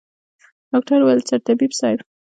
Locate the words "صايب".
1.79-1.99